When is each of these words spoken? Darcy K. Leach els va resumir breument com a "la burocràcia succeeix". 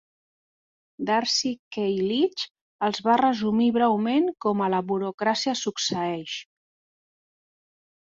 Darcy 1.09 1.51
K. 1.77 1.83
Leach 2.07 2.47
els 2.89 3.03
va 3.09 3.19
resumir 3.23 3.69
breument 3.77 4.27
com 4.49 4.67
a 4.67 4.73
"la 4.79 4.83
burocràcia 4.91 5.57
succeeix". 5.65 6.43